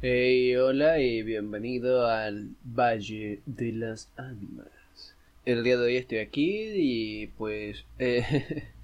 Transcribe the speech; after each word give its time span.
Hey, 0.00 0.54
hola 0.54 1.00
y 1.00 1.24
bienvenido 1.24 2.06
al 2.06 2.50
Valle 2.62 3.40
de 3.46 3.72
las 3.72 4.08
Ánimas. 4.16 5.16
El 5.44 5.64
día 5.64 5.76
de 5.76 5.86
hoy 5.86 5.96
estoy 5.96 6.18
aquí 6.18 6.70
y 6.72 7.26
pues... 7.36 7.84
Eh, 7.98 8.22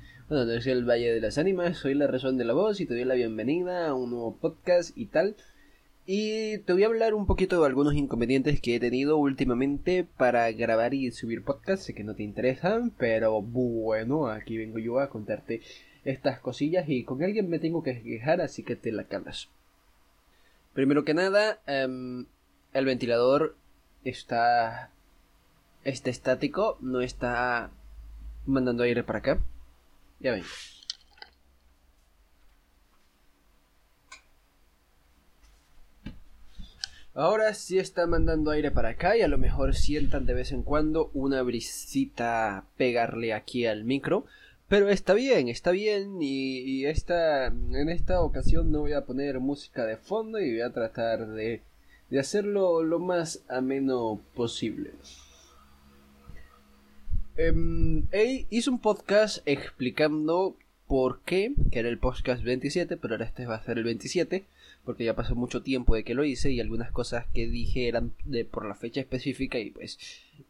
bueno, 0.28 0.44
no 0.44 0.60
soy 0.60 0.72
el 0.72 0.84
Valle 0.84 1.14
de 1.14 1.20
las 1.20 1.38
Ánimas, 1.38 1.76
soy 1.76 1.94
la 1.94 2.08
razón 2.08 2.36
de 2.36 2.44
la 2.44 2.52
voz 2.52 2.80
y 2.80 2.86
te 2.86 2.94
doy 2.94 3.04
la 3.04 3.14
bienvenida 3.14 3.86
a 3.86 3.94
un 3.94 4.10
nuevo 4.10 4.34
podcast 4.34 4.90
y 4.98 5.06
tal. 5.06 5.36
Y 6.04 6.58
te 6.58 6.72
voy 6.72 6.82
a 6.82 6.86
hablar 6.86 7.14
un 7.14 7.26
poquito 7.26 7.60
de 7.60 7.66
algunos 7.68 7.94
inconvenientes 7.94 8.60
que 8.60 8.74
he 8.74 8.80
tenido 8.80 9.16
últimamente 9.16 10.04
para 10.16 10.50
grabar 10.50 10.94
y 10.94 11.12
subir 11.12 11.44
podcasts. 11.44 11.86
Sé 11.86 11.94
que 11.94 12.02
no 12.02 12.16
te 12.16 12.24
interesan, 12.24 12.90
pero 12.90 13.40
bueno, 13.40 14.26
aquí 14.26 14.58
vengo 14.58 14.80
yo 14.80 14.98
a 14.98 15.10
contarte 15.10 15.60
estas 16.04 16.40
cosillas 16.40 16.88
y 16.88 17.04
con 17.04 17.22
alguien 17.22 17.48
me 17.48 17.60
tengo 17.60 17.84
que 17.84 18.02
quejar, 18.02 18.40
así 18.40 18.64
que 18.64 18.74
te 18.74 18.90
la 18.90 19.04
calas. 19.04 19.48
Primero 20.74 21.04
que 21.04 21.14
nada, 21.14 21.60
em, 21.66 22.26
el 22.72 22.84
ventilador 22.84 23.56
está, 24.04 24.90
está 25.84 26.10
estático, 26.10 26.76
no 26.80 27.00
está 27.00 27.70
mandando 28.44 28.82
aire 28.82 29.04
para 29.04 29.20
acá. 29.20 29.40
Ya 30.20 30.32
ven. 30.32 30.44
Ahora 37.14 37.54
sí 37.54 37.78
está 37.78 38.08
mandando 38.08 38.50
aire 38.50 38.72
para 38.72 38.88
acá 38.88 39.16
y 39.16 39.22
a 39.22 39.28
lo 39.28 39.38
mejor 39.38 39.76
sientan 39.76 40.26
de 40.26 40.34
vez 40.34 40.50
en 40.50 40.64
cuando 40.64 41.12
una 41.14 41.42
brisita 41.42 42.64
pegarle 42.76 43.32
aquí 43.32 43.66
al 43.66 43.84
micro. 43.84 44.26
Pero 44.68 44.88
está 44.88 45.12
bien, 45.14 45.48
está 45.48 45.70
bien 45.70 46.18
y, 46.20 46.86
esta, 46.86 47.46
en 47.46 47.88
esta 47.88 48.20
ocasión 48.22 48.72
no 48.72 48.80
voy 48.80 48.92
a 48.92 49.04
poner 49.04 49.38
música 49.40 49.84
de 49.84 49.96
fondo 49.96 50.40
y 50.40 50.52
voy 50.52 50.62
a 50.62 50.72
tratar 50.72 51.28
de, 51.28 51.60
de 52.10 52.18
hacerlo 52.18 52.82
lo 52.82 52.98
más 52.98 53.44
ameno 53.48 54.20
posible. 54.34 54.92
Eh, 57.36 58.46
hice 58.48 58.70
un 58.70 58.78
podcast 58.78 59.38
explicando 59.44 60.56
por 60.86 61.20
qué, 61.22 61.52
que 61.70 61.80
era 61.80 61.88
el 61.88 61.98
podcast 61.98 62.42
27, 62.42 62.96
pero 62.96 63.14
ahora 63.14 63.26
este 63.26 63.46
va 63.46 63.56
a 63.56 63.64
ser 63.64 63.78
el 63.78 63.84
27, 63.84 64.44
porque 64.84 65.04
ya 65.04 65.16
pasó 65.16 65.34
mucho 65.34 65.62
tiempo 65.62 65.94
de 65.94 66.04
que 66.04 66.14
lo 66.14 66.24
hice 66.24 66.52
y 66.52 66.60
algunas 66.60 66.90
cosas 66.90 67.26
que 67.34 67.46
dije 67.46 67.88
eran 67.88 68.12
de 68.24 68.44
por 68.44 68.66
la 68.66 68.74
fecha 68.74 69.00
específica 69.00 69.58
y 69.58 69.70
pues 69.70 69.98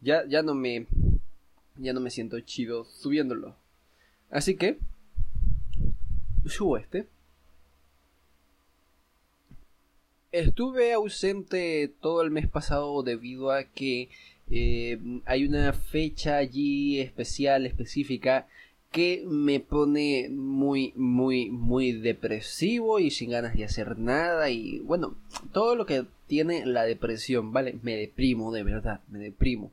ya, 0.01 0.25
ya 0.27 0.41
no 0.41 0.55
me 0.55 0.85
ya 1.77 1.91
no 1.93 1.99
me 1.99 2.09
siento 2.09 2.39
chido 2.39 2.85
subiéndolo. 2.85 3.55
Así 4.29 4.55
que 4.55 4.77
subo 6.45 6.77
este. 6.77 7.07
Estuve 10.31 10.93
ausente 10.93 11.93
todo 12.01 12.21
el 12.21 12.29
mes 12.31 12.49
pasado 12.49 13.03
debido 13.03 13.51
a 13.51 13.63
que 13.63 14.09
eh, 14.51 14.99
hay 15.25 15.45
una 15.45 15.71
fecha 15.71 16.37
allí 16.37 16.99
especial, 16.99 17.65
específica, 17.65 18.47
que 18.91 19.23
me 19.27 19.59
pone 19.59 20.29
muy, 20.29 20.93
muy, 20.95 21.49
muy 21.49 21.91
depresivo 21.91 22.99
y 22.99 23.11
sin 23.11 23.31
ganas 23.31 23.55
de 23.55 23.65
hacer 23.65 23.97
nada 23.97 24.49
y 24.49 24.79
bueno, 24.79 25.15
todo 25.51 25.75
lo 25.75 25.85
que 25.85 26.05
tiene 26.27 26.65
la 26.65 26.83
depresión, 26.83 27.51
¿vale? 27.51 27.77
Me 27.83 27.95
deprimo, 27.95 28.51
de 28.51 28.63
verdad, 28.63 29.01
me 29.09 29.19
deprimo. 29.19 29.71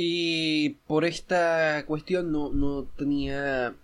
Y 0.00 0.76
por 0.86 1.04
esta 1.04 1.84
cuestión 1.84 2.30
no, 2.30 2.52
no 2.52 2.84
tenía 2.84 3.74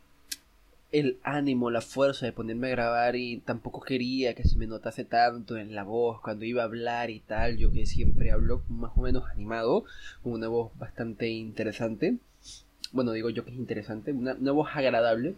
el 0.92 1.18
ánimo, 1.24 1.72
la 1.72 1.80
fuerza 1.80 2.24
de 2.24 2.32
ponerme 2.32 2.68
a 2.68 2.70
grabar 2.70 3.16
y 3.16 3.38
tampoco 3.38 3.80
quería 3.80 4.32
que 4.36 4.44
se 4.44 4.56
me 4.56 4.68
notase 4.68 5.04
tanto 5.04 5.56
en 5.56 5.74
la 5.74 5.82
voz 5.82 6.20
cuando 6.20 6.44
iba 6.44 6.62
a 6.62 6.66
hablar 6.66 7.10
y 7.10 7.18
tal. 7.18 7.56
Yo 7.56 7.72
que 7.72 7.84
siempre 7.84 8.30
hablo 8.30 8.62
más 8.68 8.92
o 8.94 9.00
menos 9.00 9.24
animado, 9.28 9.86
con 10.22 10.34
una 10.34 10.46
voz 10.46 10.70
bastante 10.78 11.30
interesante. 11.30 12.18
Bueno, 12.92 13.10
digo 13.10 13.28
yo 13.30 13.44
que 13.44 13.50
es 13.50 13.56
interesante, 13.56 14.12
una, 14.12 14.34
una 14.34 14.52
voz 14.52 14.68
agradable. 14.72 15.34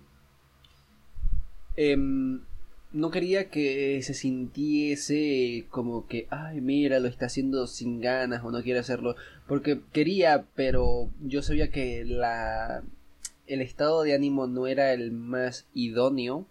Eh, 1.78 1.96
no 2.92 3.10
quería 3.10 3.50
que 3.50 4.00
se 4.02 4.14
sintiese 4.14 5.66
como 5.70 6.06
que, 6.06 6.26
ay, 6.30 6.60
mira, 6.60 7.00
lo 7.00 7.08
está 7.08 7.26
haciendo 7.26 7.66
sin 7.66 8.00
ganas 8.00 8.44
o 8.44 8.50
no 8.50 8.62
quiere 8.62 8.80
hacerlo, 8.80 9.16
porque 9.46 9.80
quería, 9.92 10.46
pero 10.54 11.10
yo 11.20 11.42
sabía 11.42 11.70
que 11.70 12.04
la 12.04 12.82
el 13.46 13.60
estado 13.60 14.02
de 14.02 14.14
ánimo 14.14 14.46
no 14.46 14.66
era 14.66 14.92
el 14.92 15.12
más 15.12 15.66
idóneo 15.72 16.46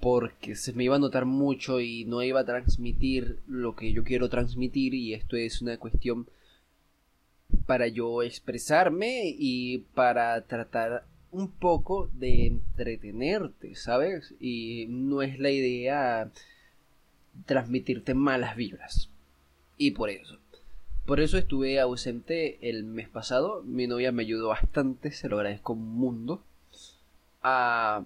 porque 0.00 0.56
se 0.56 0.72
me 0.72 0.84
iba 0.84 0.96
a 0.96 0.98
notar 0.98 1.24
mucho 1.24 1.80
y 1.80 2.04
no 2.04 2.22
iba 2.22 2.40
a 2.40 2.44
transmitir 2.44 3.38
lo 3.46 3.76
que 3.76 3.92
yo 3.92 4.04
quiero 4.04 4.28
transmitir 4.28 4.92
y 4.94 5.14
esto 5.14 5.36
es 5.36 5.62
una 5.62 5.78
cuestión 5.78 6.26
para 7.66 7.86
yo 7.86 8.22
expresarme 8.22 9.22
y 9.38 9.78
para 9.94 10.40
tratar 10.42 11.04
un 11.34 11.50
poco 11.50 12.08
de 12.14 12.46
entretenerte, 12.46 13.74
¿sabes? 13.74 14.34
Y 14.38 14.86
no 14.88 15.20
es 15.20 15.40
la 15.40 15.50
idea 15.50 16.30
transmitirte 17.44 18.14
malas 18.14 18.54
vibras. 18.54 19.10
Y 19.76 19.90
por 19.90 20.10
eso. 20.10 20.38
Por 21.04 21.20
eso 21.20 21.36
estuve 21.36 21.80
ausente 21.80 22.70
el 22.70 22.84
mes 22.84 23.08
pasado. 23.08 23.62
Mi 23.64 23.88
novia 23.88 24.12
me 24.12 24.22
ayudó 24.22 24.48
bastante, 24.48 25.10
se 25.10 25.28
lo 25.28 25.36
agradezco 25.36 25.72
un 25.72 25.88
mundo. 25.96 26.42
A 27.42 28.04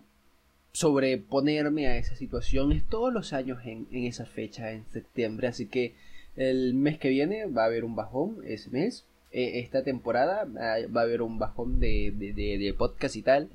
sobreponerme 0.73 1.87
a 1.87 1.99
esa 1.99 2.17
situación. 2.17 2.73
Es 2.73 2.89
todos 2.89 3.13
los 3.13 3.35
años 3.35 3.61
en, 3.65 3.87
en 3.93 4.05
esa 4.05 4.25
fecha, 4.25 4.73
en 4.73 4.87
septiembre. 4.91 5.49
Así 5.49 5.67
que 5.67 5.95
el 6.35 6.73
mes 6.73 6.99
que 6.99 7.11
viene 7.11 7.45
va 7.45 7.65
a 7.65 7.67
haber 7.67 7.85
un 7.85 7.95
bajón 7.95 8.39
ese 8.45 8.71
mes. 8.71 9.05
Eh, 9.31 9.61
esta 9.61 9.85
temporada 9.85 10.49
ah, 10.59 10.77
va 10.95 11.03
a 11.03 11.05
haber 11.05 11.21
un 11.21 11.39
bajón 11.39 11.81
de, 11.81 12.13
de, 12.17 12.75
podcast 12.77 13.17
y 13.17 13.23
tal. 13.23 13.51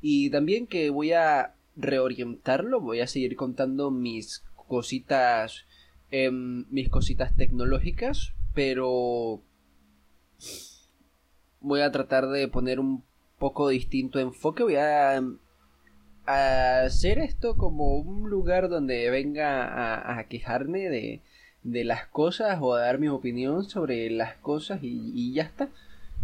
Y 0.00 0.30
también 0.30 0.66
que 0.66 0.90
voy 0.90 1.12
a 1.12 1.54
reorientarlo, 1.76 2.80
voy 2.80 3.00
a 3.00 3.06
seguir 3.06 3.36
contando 3.36 3.90
mis 3.90 4.44
cositas, 4.68 5.66
em, 6.10 6.66
mis 6.70 6.88
cositas 6.88 7.34
tecnológicas, 7.34 8.34
pero 8.54 9.42
voy 11.60 11.80
a 11.80 11.90
tratar 11.90 12.28
de 12.28 12.46
poner 12.48 12.78
un 12.78 13.02
poco 13.38 13.68
distinto 13.68 14.20
enfoque, 14.20 14.62
voy 14.62 14.76
a, 14.76 15.20
a 16.26 16.80
hacer 16.82 17.18
esto 17.18 17.56
como 17.56 17.96
un 17.96 18.30
lugar 18.30 18.68
donde 18.68 19.10
venga 19.10 20.18
a 20.18 20.24
quejarme 20.28 20.88
de, 20.88 21.22
de 21.66 21.82
las 21.82 22.06
cosas 22.06 22.58
o 22.60 22.74
a 22.74 22.80
dar 22.80 23.00
mi 23.00 23.08
opinión 23.08 23.64
sobre 23.64 24.08
las 24.10 24.36
cosas 24.36 24.78
y, 24.82 25.32
ya 25.32 25.42
está. 25.42 25.68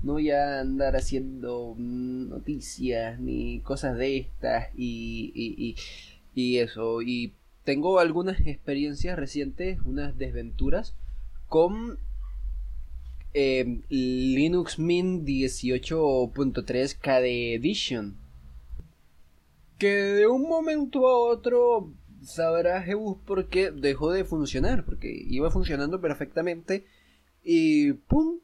No 0.03 0.15
voy 0.15 0.31
a 0.31 0.61
andar 0.61 0.97
haciendo 0.97 1.75
noticias 1.77 3.19
ni 3.21 3.61
cosas 3.61 3.97
de 3.99 4.19
estas 4.19 4.69
y, 4.77 5.33
y, 5.35 5.77
y, 6.35 6.59
eso. 6.59 7.03
Y 7.03 7.33
tengo 7.65 7.99
algunas 7.99 8.41
experiencias 8.41 9.19
recientes, 9.19 9.81
unas 9.85 10.17
desventuras 10.17 10.95
con 11.49 11.99
eh, 13.35 13.81
Linux 13.89 14.79
Mint 14.79 15.25
18.3 15.25 16.97
KD 16.99 17.55
Edition. 17.55 18.17
Que 19.79 19.91
de 19.91 20.27
un 20.29 20.43
momento 20.43 21.09
a 21.09 21.19
otro 21.19 21.93
sabrá 22.25 22.83
Jebus 22.83 23.19
por 23.19 23.49
qué 23.49 23.71
dejó 23.71 24.13
de 24.13 24.25
funcionar, 24.25 24.85
porque 24.85 25.13
iba 25.27 25.51
funcionando 25.51 26.01
perfectamente 26.01 26.85
y 27.43 27.93
¡pum! 27.93 28.41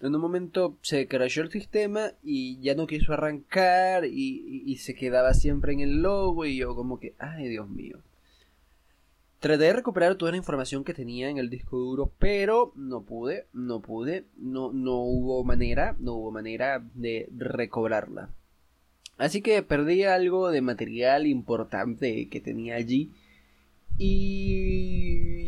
En 0.00 0.14
un 0.14 0.20
momento 0.20 0.78
se 0.82 1.06
crashó 1.06 1.42
el 1.42 1.52
sistema 1.52 2.12
y 2.24 2.60
ya 2.60 2.74
no 2.74 2.88
quiso 2.88 3.12
arrancar 3.12 4.04
y, 4.04 4.76
se 4.78 4.94
quedaba 4.94 5.32
siempre 5.32 5.72
en 5.72 5.80
el 5.80 6.02
logo 6.02 6.44
y 6.44 6.56
yo 6.56 6.74
como 6.74 6.98
que, 6.98 7.14
ay 7.18 7.48
Dios 7.48 7.68
mío. 7.68 8.02
Traté 9.38 9.64
de 9.64 9.72
recuperar 9.72 10.16
toda 10.16 10.32
la 10.32 10.36
información 10.38 10.82
que 10.82 10.94
tenía 10.94 11.28
en 11.28 11.38
el 11.38 11.50
disco 11.50 11.76
duro, 11.76 12.12
pero 12.18 12.72
no 12.74 13.02
pude, 13.02 13.46
no 13.52 13.80
pude, 13.80 14.26
no, 14.36 14.72
no 14.72 14.96
hubo 14.96 15.44
manera, 15.44 15.96
no 16.00 16.14
hubo 16.14 16.32
manera 16.32 16.84
de 16.94 17.28
recobrarla. 17.36 18.30
Así 19.18 19.40
que 19.40 19.62
perdí 19.62 20.02
algo 20.02 20.50
de 20.50 20.62
material 20.62 21.28
importante 21.28 22.28
que 22.28 22.40
tenía 22.40 22.74
allí 22.74 23.12
y 23.98 25.42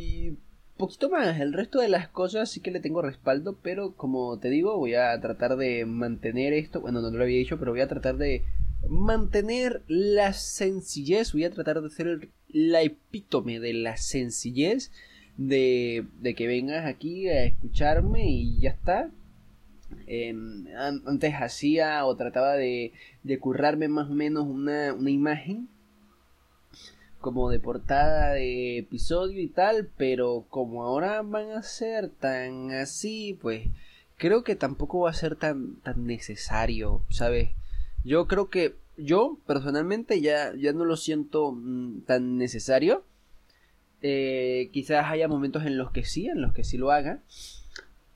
poquito 0.77 1.09
más, 1.09 1.41
el 1.41 1.53
resto 1.53 1.81
de 1.81 1.89
las 1.89 2.09
cosas 2.09 2.51
sí 2.51 2.61
que 2.61 2.71
le 2.71 2.81
tengo 2.81 3.01
respaldo, 3.01 3.59
pero 3.63 3.95
como 3.95 4.39
te 4.39 4.51
digo, 4.51 4.77
voy 4.77 4.95
a 4.95 5.19
tratar 5.21 5.57
de 5.57 5.87
mantener 5.87 6.53
esto, 6.53 6.81
bueno, 6.81 7.01
no 7.01 7.11
lo 7.11 7.23
había 7.23 7.39
dicho, 7.39 7.59
pero 7.59 7.71
voy 7.71 7.81
a 7.81 7.89
tratar 7.89 8.17
de 8.17 8.43
mantener 8.89 9.83
la 9.87 10.33
sencillez, 10.33 11.33
voy 11.33 11.45
a 11.45 11.51
tratar 11.51 11.81
de 11.81 11.91
ser 11.91 12.29
la 12.49 12.83
epítome 12.83 13.61
de 13.61 13.73
la 13.73 13.97
sencillez, 13.97 14.91
de, 15.37 16.07
de 16.21 16.35
que 16.35 16.47
vengas 16.47 16.85
aquí 16.87 17.29
a 17.29 17.45
escucharme 17.45 18.31
y 18.31 18.61
ya 18.61 18.71
está. 18.71 19.11
Em, 20.07 20.67
antes 20.77 21.35
hacía 21.35 22.05
o 22.05 22.17
trataba 22.17 22.55
de, 22.55 22.93
de 23.23 23.39
currarme 23.39 23.89
más 23.89 24.11
o 24.11 24.15
menos 24.15 24.47
una, 24.47 24.93
una 24.93 25.11
imagen 25.11 25.69
como 27.25 27.49
de 27.49 27.59
portada 27.59 28.35
de 28.35 28.77
episodio 28.77 29.41
y 29.41 29.49
tal, 29.49 29.89
pero 29.97 30.45
como 30.51 30.83
ahora 30.85 31.23
van 31.23 31.53
a 31.53 31.63
ser 31.63 32.11
tan 32.11 32.71
así, 32.71 33.39
pues 33.41 33.69
creo 34.19 34.45
que 34.45 34.57
tampoco 34.57 35.01
va 35.01 35.11
a 35.11 35.15
ser 35.15 35.35
tan 35.35 35.77
tan 35.77 36.07
necesario, 36.07 37.01
¿sabes? 37.09 37.53
Yo 38.05 38.27
creo 38.27 38.51
que 38.51 38.75
yo 38.99 39.39
personalmente 39.47 40.21
ya 40.21 40.55
ya 40.55 40.75
no 40.75 40.85
lo 40.85 40.99
siento 40.99 41.53
mm, 41.53 42.03
tan 42.03 42.37
necesario. 42.37 43.05
Eh, 44.03 44.69
quizás 44.71 45.07
haya 45.07 45.27
momentos 45.27 45.65
en 45.65 45.79
los 45.79 45.93
que 45.93 46.05
sí, 46.05 46.27
en 46.27 46.43
los 46.43 46.53
que 46.53 46.63
sí 46.63 46.77
lo 46.77 46.91
haga, 46.91 47.21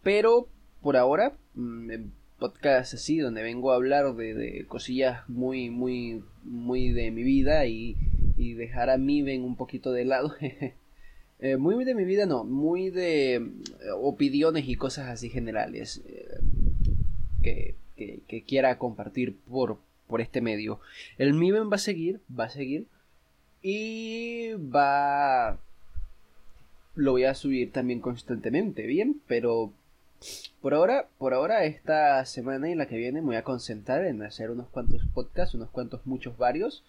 pero 0.03 0.49
por 0.83 0.99
ahora 0.99 1.33
mm, 1.55 2.11
podcast 2.39 2.93
así 2.93 3.19
donde 3.19 3.43
vengo 3.43 3.73
a 3.73 3.77
hablar 3.77 4.15
de, 4.15 4.67
cosillas 4.69 5.27
muy 5.31 5.71
muy 5.71 6.23
muy 6.45 6.91
de 6.91 7.11
mi 7.11 7.23
vida 7.23 7.65
y, 7.65 7.97
y 8.39 8.55
dejar 8.55 8.91
a 8.91 8.97
mí 8.97 9.23
ven 9.23 9.43
un 9.43 9.57
poquito 9.57 9.93
de 9.93 10.05
lado 10.05 10.35
eh, 11.41 11.57
muy 11.57 11.85
de 11.85 11.95
mi 11.95 12.05
vida 12.05 12.27
no 12.27 12.45
muy 12.45 12.91
de 12.91 13.35
eh, 13.35 13.43
opiniones 14.01 14.69
y 14.69 14.77
cosas 14.77 15.09
así 15.09 15.29
generales 15.29 16.03
eh, 17.43 17.75
que, 17.97 18.21
que, 18.27 18.43
quiera 18.43 18.79
compartir 18.79 19.37
por 19.51 19.79
por 20.07 20.21
este 20.21 20.41
medio 20.41 20.81
el 21.19 21.35
Miven 21.35 21.71
va 21.71 21.77
a 21.77 21.79
seguir 21.79 22.21
va 22.39 22.45
a 22.45 22.51
seguir 22.51 22.87
y 23.63 24.53
va 24.55 25.59
lo 26.95 27.13
voy 27.13 27.25
a 27.25 27.35
subir 27.35 27.73
también 27.73 28.01
constantemente 28.01 28.87
bien 28.87 29.21
pero 29.27 29.73
por 30.61 30.75
ahora, 30.75 31.09
por 31.19 31.33
ahora, 31.33 31.65
esta 31.65 32.25
semana 32.25 32.69
y 32.69 32.75
la 32.75 32.87
que 32.87 32.97
viene 32.97 33.21
me 33.21 33.29
voy 33.29 33.37
a 33.37 33.45
concentrar 33.45 34.05
en 34.05 34.23
hacer 34.23 34.51
unos 34.51 34.69
cuantos 34.69 35.03
podcasts, 35.15 35.55
unos 35.55 35.71
cuantos, 35.71 36.05
muchos, 36.07 36.37
varios. 36.37 36.83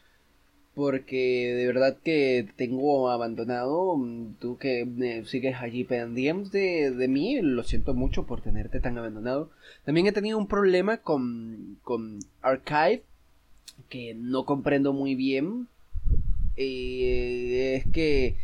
Porque 0.75 1.54
de 1.56 1.68
verdad 1.68 1.98
que 2.04 2.48
tengo 2.56 3.10
abandonado. 3.10 3.98
Mm, 3.98 4.36
tú 4.39 4.57
que 4.57 5.24
sigues 5.25 5.56
allí 5.57 5.83
pendiente 5.83 6.57
de, 6.57 6.92
de 6.92 7.07
mí, 7.07 7.42
lo 7.42 7.63
siento 7.63 7.94
mucho 7.94 8.25
por 8.25 8.42
tenerte 8.42 8.80
tan 8.80 8.98
abandonado. 8.98 9.51
También 9.86 10.07
he 10.07 10.12
tenido 10.12 10.38
un 10.38 10.48
problema 10.48 10.98
con, 10.98 11.77
con 11.83 12.19
Archive, 12.42 13.04
que 13.89 14.13
no 14.16 14.45
comprendo 14.45 14.94
muy 14.94 15.16
bien. 15.16 15.68
Eh, 16.56 17.75
es 17.77 17.92
que 17.92 18.36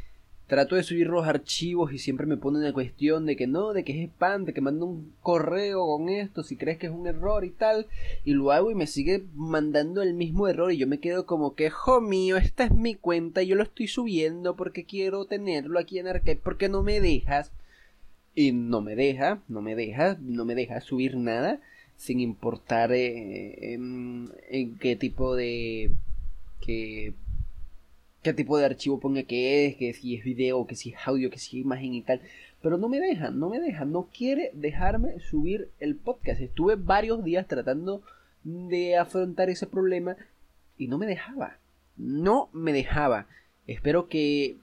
trato 0.48 0.76
de 0.76 0.84
subir 0.84 1.08
los 1.08 1.26
archivos 1.26 1.92
y 1.92 1.98
siempre 1.98 2.28
me 2.28 2.38
ponen 2.38 2.64
la 2.64 2.74
cuestión 2.74 3.26
de 3.26 3.36
que 3.36 3.48
no, 3.48 3.74
de 3.74 3.84
que 3.84 4.04
es 4.04 4.10
spam, 4.10 4.46
de 4.46 4.54
que 4.54 4.62
mando 4.62 4.86
un 4.86 5.14
correo 5.22 5.86
con 5.86 6.10
esto, 6.10 6.44
si 6.44 6.56
crees 6.56 6.78
que 6.78 6.88
es 6.88 6.92
un 6.92 7.08
error 7.08 7.44
y 7.46 7.50
tal, 7.50 7.88
y 8.24 8.34
lo 8.34 8.52
hago 8.52 8.70
y 8.70 8.76
me 8.76 8.88
sigue 8.88 9.26
mandando 9.34 10.02
el 10.02 10.14
mismo 10.14 10.48
error 10.48 10.72
y 10.72 10.78
yo 10.78 10.88
me 10.88 11.00
quedo 11.00 11.26
como 11.26 11.56
que, 11.56 11.70
jo 11.70 12.00
mío, 12.00 12.38
esta 12.38 12.66
es 12.66 12.72
mi 12.72 12.96
cuenta, 12.96 13.42
y 13.42 13.48
yo 13.48 13.56
lo 13.56 13.64
estoy 13.64 13.88
subiendo 13.88 14.56
porque 14.56 14.86
quiero 14.86 15.26
tenerlo 15.26 15.80
aquí 15.80 15.98
en 16.00 16.08
Arcade, 16.08 16.40
porque 16.44 16.70
no 16.70 16.84
me 16.84 17.02
dejas. 17.02 17.52
Y 18.38 18.52
no 18.52 18.82
me 18.82 18.96
deja, 18.98 19.42
no 19.48 19.62
me 19.62 19.76
deja, 19.76 20.18
no 20.22 20.44
me 20.44 20.56
deja 20.56 20.82
subir 20.82 21.16
nada, 21.16 21.62
sin 21.96 22.20
importar 22.20 22.92
eh, 22.92 23.74
en, 23.74 24.30
en 24.50 24.78
qué 24.78 24.98
tipo 24.98 25.36
de... 25.36 25.92
que 26.60 27.14
qué 28.26 28.34
tipo 28.34 28.58
de 28.58 28.66
archivo 28.66 29.00
ponga 29.00 29.22
que 29.22 29.68
es, 29.68 29.76
que 29.76 29.94
si 29.94 30.16
es 30.16 30.24
video, 30.24 30.66
que 30.66 30.76
si 30.76 30.90
es 30.90 30.96
audio, 31.06 31.30
que 31.30 31.38
si 31.38 31.60
es 31.60 31.66
imagen 31.66 31.94
y 31.94 32.02
tal. 32.02 32.22
Pero 32.60 32.80
no 32.80 32.90
me 32.90 33.00
deja, 33.00 33.30
no 33.30 33.50
me 33.50 33.60
deja, 33.60 33.86
no 33.86 34.10
quiere 34.12 34.50
dejarme 34.56 35.20
subir 35.20 35.70
el 35.80 35.96
podcast. 35.96 36.42
Estuve 36.42 36.76
varios 36.76 37.24
días 37.24 37.48
tratando 37.48 38.02
de 38.44 38.98
afrontar 38.98 39.52
ese 39.52 39.68
problema 39.68 40.18
y 40.76 40.88
no 40.88 40.98
me 40.98 41.06
dejaba. 41.06 41.60
No 41.98 42.50
me 42.52 42.74
dejaba. 42.74 43.28
Espero 43.68 44.08
que 44.08 44.58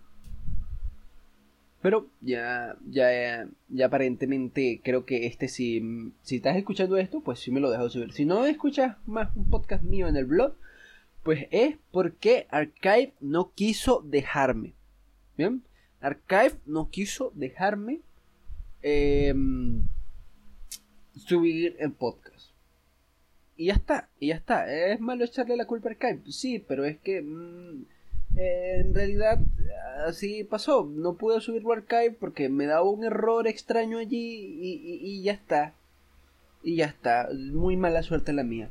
pero 1.82 2.08
ya, 2.20 2.76
ya, 2.90 3.46
ya 3.68 3.86
aparentemente 3.86 4.80
creo 4.82 5.04
que 5.04 5.26
este 5.26 5.46
si, 5.46 6.12
si 6.22 6.36
estás 6.36 6.56
escuchando 6.56 6.96
esto, 6.96 7.20
pues 7.20 7.38
sí 7.38 7.52
me 7.52 7.60
lo 7.60 7.70
dejo 7.70 7.88
subir. 7.88 8.12
Si 8.12 8.24
no 8.24 8.44
escuchas 8.44 8.96
más 9.06 9.30
un 9.36 9.48
podcast 9.50 9.84
mío 9.84 10.08
en 10.08 10.16
el 10.16 10.24
blog, 10.24 10.54
pues 11.22 11.46
es 11.50 11.76
porque 11.90 12.46
Archive 12.50 13.14
no 13.20 13.52
quiso 13.54 14.02
dejarme. 14.04 14.74
¿Bien? 15.36 15.62
Archive 16.00 16.54
no 16.66 16.90
quiso 16.90 17.32
dejarme 17.34 18.00
em, 18.82 19.86
subir 21.14 21.76
el 21.78 21.92
podcast. 21.92 22.50
Y 23.56 23.66
ya 23.66 23.74
está, 23.74 24.08
y 24.18 24.28
ya 24.28 24.36
está. 24.36 24.72
¿Es 24.72 25.00
malo 25.00 25.24
echarle 25.24 25.56
la 25.56 25.66
culpa 25.66 25.88
a 25.88 25.92
Archive? 25.92 26.32
Sí, 26.32 26.58
pero 26.58 26.84
es 26.84 26.98
que 26.98 27.22
mm, 27.22 27.84
en 28.36 28.94
realidad 28.94 29.38
así 30.06 30.42
pasó. 30.42 30.84
No 30.84 31.14
pude 31.14 31.40
subir 31.40 31.62
Archive 31.70 32.16
porque 32.18 32.48
me 32.48 32.66
daba 32.66 32.82
un 32.82 33.04
error 33.04 33.46
extraño 33.46 33.98
allí 33.98 34.58
y, 34.60 34.98
y 35.00 35.22
ya 35.22 35.32
está. 35.32 35.74
Y 36.64 36.76
ya 36.76 36.86
está. 36.86 37.28
Muy 37.32 37.76
mala 37.76 38.02
suerte 38.02 38.32
la 38.32 38.42
mía 38.42 38.70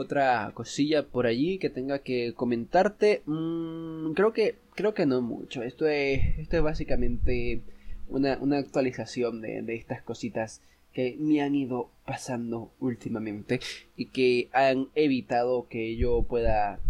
otra 0.00 0.50
cosilla 0.54 1.06
por 1.06 1.26
allí 1.26 1.58
que 1.58 1.70
tenga 1.70 2.00
que 2.00 2.32
comentarte. 2.34 3.22
Mm, 3.26 4.12
creo 4.12 4.32
que 4.32 4.56
creo 4.74 4.94
que 4.94 5.06
no 5.06 5.20
mucho. 5.22 5.62
Esto 5.62 5.86
es 5.86 6.38
esto 6.38 6.56
es 6.56 6.62
básicamente 6.62 7.60
una, 8.08 8.38
una 8.40 8.58
actualización 8.58 9.40
de, 9.40 9.62
de, 9.62 9.74
estas 9.74 10.02
cositas 10.02 10.62
que 10.92 11.16
me 11.20 11.40
han 11.42 11.54
ido 11.54 11.90
pasando 12.04 12.72
últimamente 12.80 13.60
y 13.96 14.06
que 14.06 14.48
han 14.52 14.88
evitado 14.94 15.68
que 15.68 15.96
yo 15.96 16.22
pueda 16.22 16.80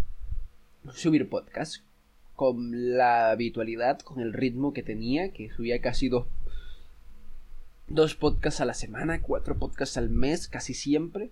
subir 0.95 1.29
podcast 1.29 1.83
con 2.35 2.97
la 2.97 3.31
habitualidad 3.31 3.99
con 3.99 4.21
el 4.21 4.33
ritmo 4.33 4.73
que 4.73 4.83
tenía 4.83 5.31
que 5.31 5.51
subía 5.51 5.83
casi 5.83 6.09
dos 6.09 6.25
dos 7.87 8.15
podcasts 8.15 8.62
a 8.62 8.65
la 8.65 8.73
semana 8.73 9.21
cuatro 9.21 9.59
podcasts 9.59 9.99
al 9.99 10.09
mes 10.09 10.49
casi 10.49 10.73
siempre 10.73 11.31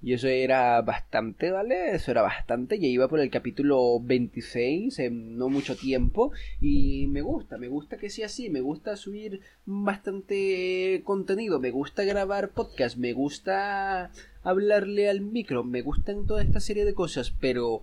y 0.00 0.12
eso 0.12 0.28
era 0.28 0.80
bastante, 0.82 1.50
¿vale? 1.50 1.96
Eso 1.96 2.12
era 2.12 2.22
bastante. 2.22 2.78
Ya 2.78 2.86
iba 2.86 3.08
por 3.08 3.18
el 3.18 3.30
capítulo 3.30 3.98
26 4.00 4.96
en 5.00 5.36
no 5.36 5.48
mucho 5.48 5.76
tiempo. 5.76 6.30
Y 6.60 7.08
me 7.08 7.20
gusta, 7.20 7.58
me 7.58 7.66
gusta 7.66 7.96
que 7.96 8.08
sea 8.08 8.26
así. 8.26 8.48
Me 8.48 8.60
gusta 8.60 8.96
subir 8.96 9.40
bastante 9.66 11.02
contenido. 11.04 11.58
Me 11.58 11.72
gusta 11.72 12.04
grabar 12.04 12.50
podcast. 12.50 12.96
Me 12.96 13.12
gusta 13.12 14.12
hablarle 14.44 15.08
al 15.08 15.20
micro. 15.20 15.64
Me 15.64 15.82
gustan 15.82 16.26
toda 16.26 16.42
esta 16.42 16.60
serie 16.60 16.84
de 16.84 16.94
cosas. 16.94 17.32
Pero 17.32 17.82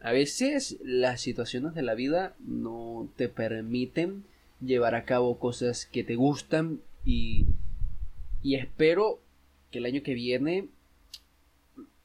a 0.00 0.10
veces 0.10 0.78
las 0.82 1.20
situaciones 1.20 1.74
de 1.74 1.82
la 1.82 1.94
vida 1.94 2.34
no 2.40 3.08
te 3.14 3.28
permiten 3.28 4.24
llevar 4.60 4.96
a 4.96 5.04
cabo 5.04 5.38
cosas 5.38 5.86
que 5.86 6.02
te 6.02 6.16
gustan. 6.16 6.80
Y, 7.04 7.46
y 8.42 8.56
espero 8.56 9.20
que 9.70 9.78
el 9.78 9.86
año 9.86 10.02
que 10.02 10.14
viene 10.14 10.66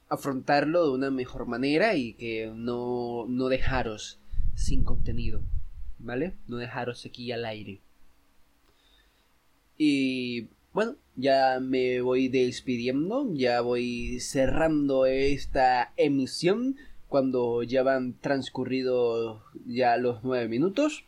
afrontarlo 0.09 0.85
de 0.85 0.91
una 0.91 1.11
mejor 1.11 1.47
manera 1.47 1.95
y 1.95 2.13
que 2.13 2.51
no, 2.55 3.25
no 3.27 3.47
dejaros 3.49 4.19
sin 4.55 4.83
contenido, 4.83 5.41
¿vale? 5.99 6.33
No 6.47 6.57
dejaros 6.57 7.05
aquí 7.05 7.31
al 7.31 7.45
aire. 7.45 7.81
Y 9.77 10.47
bueno, 10.73 10.95
ya 11.15 11.59
me 11.59 12.01
voy 12.01 12.27
despidiendo, 12.29 13.33
ya 13.33 13.61
voy 13.61 14.19
cerrando 14.19 15.05
esta 15.05 15.93
emisión 15.97 16.77
cuando 17.07 17.63
ya 17.63 17.83
van 17.83 18.13
transcurridos 18.19 19.41
ya 19.65 19.97
los 19.97 20.23
nueve 20.23 20.47
minutos. 20.47 21.05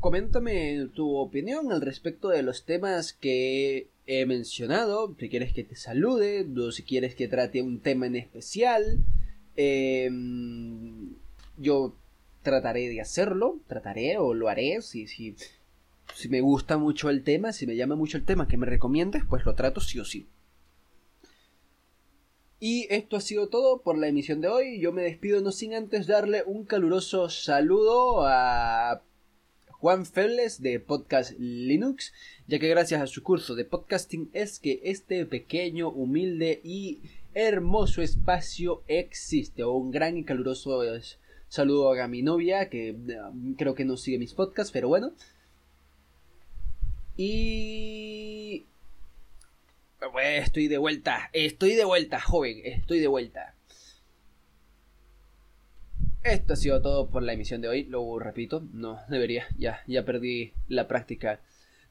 Coméntame 0.00 0.88
tu 0.94 1.16
opinión 1.16 1.72
al 1.72 1.80
respecto 1.80 2.28
de 2.28 2.42
los 2.42 2.64
temas 2.64 3.12
que 3.12 3.88
he 4.10 4.26
mencionado, 4.26 5.14
si 5.18 5.28
quieres 5.28 5.52
que 5.52 5.62
te 5.62 5.76
salude, 5.76 6.44
o 6.58 6.72
si 6.72 6.82
quieres 6.82 7.14
que 7.14 7.28
trate 7.28 7.62
un 7.62 7.78
tema 7.80 8.06
en 8.06 8.16
especial, 8.16 9.04
em, 9.54 11.14
yo 11.56 11.94
trataré 12.42 12.88
de 12.88 13.00
hacerlo, 13.00 13.60
trataré 13.68 14.18
o 14.18 14.34
lo 14.34 14.48
haré, 14.48 14.82
si, 14.82 15.06
si, 15.06 15.36
si 16.14 16.28
me 16.28 16.40
gusta 16.40 16.76
mucho 16.76 17.08
el 17.08 17.22
tema, 17.22 17.52
si 17.52 17.68
me 17.68 17.76
llama 17.76 17.94
mucho 17.94 18.16
el 18.18 18.24
tema 18.24 18.48
que 18.48 18.56
me 18.56 18.66
recomiendes, 18.66 19.22
pues 19.28 19.44
lo 19.44 19.54
trato 19.54 19.80
sí 19.80 20.00
o 20.00 20.04
sí. 20.04 20.26
Y 22.58 22.88
esto 22.90 23.16
ha 23.16 23.20
sido 23.20 23.48
todo 23.48 23.80
por 23.80 23.96
la 23.96 24.08
emisión 24.08 24.40
de 24.40 24.48
hoy. 24.48 24.80
Yo 24.80 24.92
me 24.92 25.02
despido 25.02 25.40
no 25.40 25.52
sin 25.52 25.72
antes 25.72 26.06
darle 26.06 26.42
un 26.44 26.64
caluroso 26.64 27.30
saludo 27.30 28.26
a 28.26 29.02
Juan 29.80 30.04
Febles 30.04 30.60
de 30.60 30.78
Podcast 30.78 31.32
Linux, 31.38 32.12
ya 32.46 32.58
que 32.58 32.68
gracias 32.68 33.00
a 33.00 33.06
su 33.06 33.22
curso 33.22 33.54
de 33.54 33.64
podcasting 33.64 34.28
es 34.34 34.58
que 34.58 34.78
este 34.84 35.24
pequeño, 35.24 35.88
humilde 35.88 36.60
y 36.62 37.00
hermoso 37.32 38.02
espacio 38.02 38.82
existe. 38.88 39.64
Un 39.64 39.90
gran 39.90 40.18
y 40.18 40.24
caluroso 40.24 40.82
saludo 41.48 41.94
a 41.94 42.08
mi 42.08 42.20
novia, 42.20 42.68
que 42.68 42.92
um, 42.92 43.54
creo 43.54 43.74
que 43.74 43.86
no 43.86 43.96
sigue 43.96 44.18
mis 44.18 44.34
podcasts, 44.34 44.70
pero 44.70 44.88
bueno. 44.88 45.12
Y... 47.16 48.66
Estoy 50.22 50.68
de 50.68 50.76
vuelta, 50.76 51.30
estoy 51.32 51.74
de 51.74 51.84
vuelta, 51.84 52.20
joven, 52.20 52.60
estoy 52.64 52.98
de 53.00 53.08
vuelta. 53.08 53.54
Esto 56.22 56.52
ha 56.52 56.56
sido 56.56 56.82
todo 56.82 57.08
por 57.08 57.22
la 57.22 57.32
emisión 57.32 57.60
de 57.60 57.68
hoy. 57.68 57.84
Lo 57.84 58.18
repito, 58.18 58.66
no 58.72 59.00
debería, 59.08 59.46
ya, 59.58 59.80
ya 59.86 60.04
perdí 60.04 60.52
la 60.68 60.88
práctica. 60.88 61.40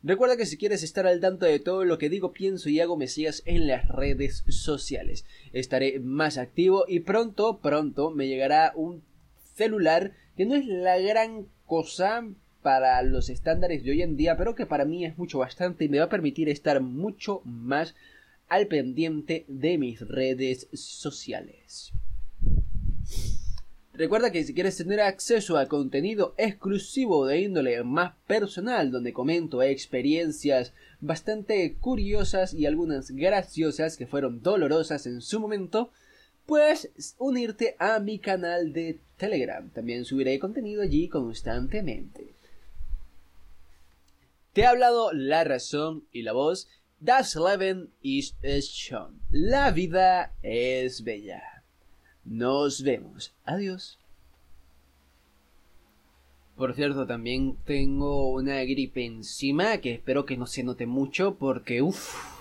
Recuerda 0.02 0.38
que 0.38 0.46
si 0.46 0.58
quieres 0.58 0.84
estar 0.84 1.06
al 1.08 1.20
tanto 1.20 1.46
de 1.46 1.60
todo 1.60 1.84
lo 1.84 1.98
que 1.98 2.10
digo, 2.10 2.32
pienso 2.32 2.70
y 2.70 2.80
hago, 2.80 2.96
me 2.96 3.08
sigas 3.08 3.44
en 3.46 3.68
las 3.68 3.88
redes 3.90 4.44
sociales. 4.48 5.26
Estaré 5.52 6.00
más 6.00 6.38
activo 6.38 6.86
y 6.88 7.02
pronto, 7.02 7.60
pronto 7.60 8.10
me 8.10 8.28
llegará 8.28 8.72
un 8.76 9.04
celular 9.56 10.14
que 10.38 10.46
no 10.46 10.56
es 10.56 10.66
la 10.66 10.98
gran 11.00 11.48
cosa 11.66 12.26
para 12.62 13.02
los 13.02 13.30
estándares 13.30 13.84
de 13.84 13.92
hoy 13.92 14.02
en 14.02 14.16
día, 14.16 14.38
pero 14.38 14.56
que 14.56 14.66
para 14.66 14.86
mí 14.86 15.06
es 15.06 15.18
mucho 15.18 15.40
bastante 15.40 15.86
y 15.86 15.90
me 15.90 16.00
va 16.00 16.06
a 16.06 16.10
permitir 16.10 16.48
estar 16.48 16.80
mucho 16.80 17.42
más 17.44 17.94
al 18.48 18.68
pendiente 18.68 19.46
de 19.50 19.78
mis 19.78 20.00
redes 20.08 20.70
sociales. 20.74 21.92
Recuerda 24.00 24.32
que 24.32 24.46
si 24.46 24.54
quieres 24.54 24.78
tener 24.78 25.02
acceso 25.02 25.58
a 25.58 25.66
contenido 25.66 26.34
exclusivo 26.38 27.26
de 27.26 27.42
índole 27.42 27.84
más 27.84 28.14
personal, 28.28 28.92
donde 28.92 29.12
comento 29.12 29.62
experiencias 29.62 30.72
bastante 31.02 31.76
curiosas 31.82 32.54
y 32.54 32.66
algunas 32.66 33.12
graciosas 33.12 33.98
que 33.98 34.08
fueron 34.08 34.42
dolorosas 34.42 35.06
en 35.06 35.20
su 35.20 35.42
momento, 35.42 35.92
puedes 36.46 37.14
unirte 37.18 37.76
a 37.78 38.00
mi 38.00 38.20
canal 38.20 38.72
de 38.72 39.00
Telegram. 39.18 39.70
También 39.70 40.06
subiré 40.06 40.40
contenido 40.40 40.82
allí 40.82 41.10
constantemente. 41.10 42.36
Te 44.54 44.66
ha 44.66 44.70
hablado 44.70 45.12
la 45.12 45.44
razón 45.44 46.06
y 46.14 46.22
la 46.22 46.32
voz. 46.32 46.70
Das 47.02 47.36
Leben 47.36 47.90
ist 48.02 48.38
schon. 48.64 49.20
La 49.30 49.72
vida 49.72 50.32
es 50.42 51.04
bella. 51.04 51.59
Nos 52.30 52.84
vemos. 52.84 53.34
Adiós. 53.44 53.98
Por 56.56 56.76
cierto, 56.76 57.08
también 57.08 57.58
tengo 57.66 58.32
una 58.32 58.64
gripe 58.66 59.04
encima 59.04 59.80
que 59.80 59.94
espero 59.94 60.28
que 60.28 60.38
no 60.38 60.46
se 60.46 60.64
note 60.64 60.86
mucho 60.86 61.40
porque 61.40 61.82
uff. 61.82 62.39